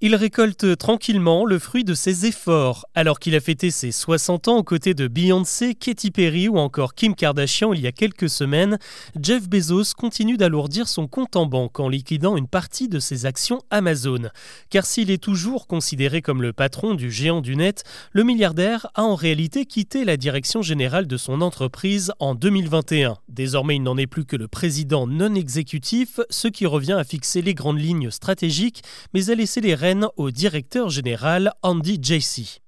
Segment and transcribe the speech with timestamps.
[0.00, 2.86] Il récolte tranquillement le fruit de ses efforts.
[2.94, 6.94] Alors qu'il a fêté ses 60 ans aux côtés de Beyoncé, Katy Perry ou encore
[6.94, 8.78] Kim Kardashian il y a quelques semaines,
[9.20, 13.60] Jeff Bezos continue d'alourdir son compte en banque en liquidant une partie de ses actions
[13.72, 14.28] Amazon.
[14.70, 19.02] Car s'il est toujours considéré comme le patron du géant du net, le milliardaire a
[19.02, 23.16] en réalité quitté la direction générale de son entreprise en 2021.
[23.28, 27.42] Désormais, il n'en est plus que le président non exécutif, ce qui revient à fixer
[27.42, 32.60] les grandes lignes stratégiques, mais à laisser les règles au directeur général Andy Jassy.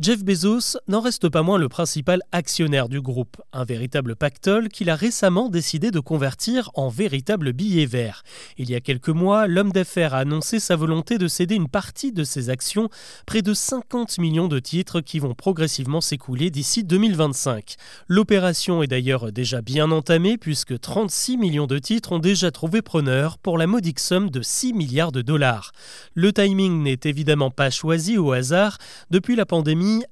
[0.00, 4.88] Jeff Bezos n'en reste pas moins le principal actionnaire du groupe, un véritable pactole qu'il
[4.88, 8.22] a récemment décidé de convertir en véritable billet vert.
[8.56, 12.10] Il y a quelques mois, l'homme d'affaires a annoncé sa volonté de céder une partie
[12.10, 12.88] de ses actions,
[13.26, 17.74] près de 50 millions de titres qui vont progressivement s'écouler d'ici 2025.
[18.08, 23.36] L'opération est d'ailleurs déjà bien entamée puisque 36 millions de titres ont déjà trouvé preneur
[23.36, 25.72] pour la modique somme de 6 milliards de dollars.
[26.14, 28.78] Le timing n'est évidemment pas choisi au hasard.
[29.10, 29.44] Depuis la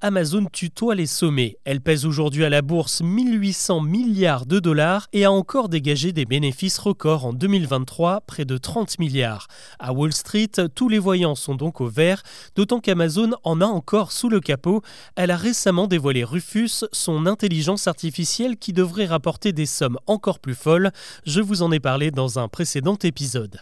[0.00, 1.56] Amazon tutoie les sommets.
[1.64, 6.24] Elle pèse aujourd'hui à la bourse 1800 milliards de dollars et a encore dégagé des
[6.24, 9.46] bénéfices records en 2023, près de 30 milliards.
[9.78, 12.22] À Wall Street, tous les voyants sont donc au vert,
[12.56, 14.82] d'autant qu'Amazon en a encore sous le capot.
[15.16, 20.54] Elle a récemment dévoilé Rufus, son intelligence artificielle qui devrait rapporter des sommes encore plus
[20.54, 20.90] folles.
[21.26, 23.60] Je vous en ai parlé dans un précédent épisode.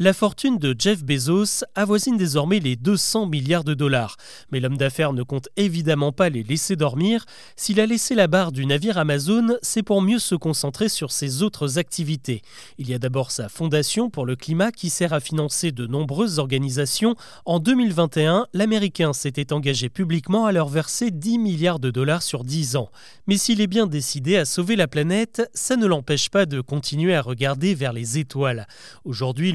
[0.00, 4.16] La fortune de Jeff Bezos avoisine désormais les 200 milliards de dollars,
[4.52, 7.24] mais l'homme d'affaires ne compte évidemment pas les laisser dormir.
[7.56, 11.42] S'il a laissé la barre du navire Amazon, c'est pour mieux se concentrer sur ses
[11.42, 12.42] autres activités.
[12.78, 16.38] Il y a d'abord sa fondation pour le climat qui sert à financer de nombreuses
[16.38, 17.16] organisations.
[17.44, 22.76] En 2021, l'Américain s'était engagé publiquement à leur verser 10 milliards de dollars sur 10
[22.76, 22.92] ans.
[23.26, 27.16] Mais s'il est bien décidé à sauver la planète, ça ne l'empêche pas de continuer
[27.16, 28.68] à regarder vers les étoiles.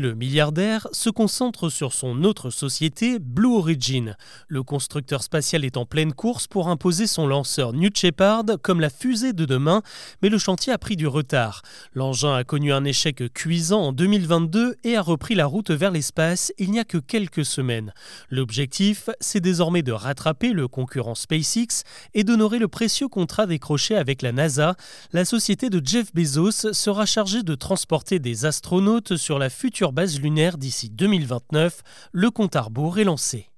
[0.03, 4.17] Le milliardaire se concentre sur son autre société, Blue Origin.
[4.49, 8.89] Le constructeur spatial est en pleine course pour imposer son lanceur New Shepard comme la
[8.89, 9.81] fusée de demain,
[10.21, 11.61] mais le chantier a pris du retard.
[11.94, 16.51] L'engin a connu un échec cuisant en 2022 et a repris la route vers l'espace
[16.57, 17.94] il n'y a que quelques semaines.
[18.29, 21.83] L'objectif, c'est désormais de rattraper le concurrent SpaceX
[22.13, 24.75] et d'honorer le précieux contrat décroché avec la NASA.
[25.13, 30.19] La société de Jeff Bezos sera chargée de transporter des astronautes sur la future base
[30.19, 31.81] lunaire d'ici 2029,
[32.11, 33.53] le compte à rebours est lancé.